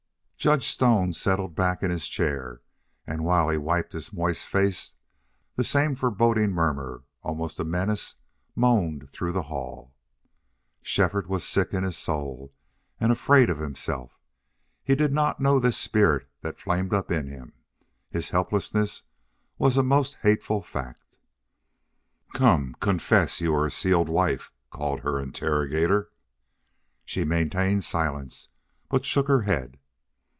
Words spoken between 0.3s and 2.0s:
Judge Stone settled back in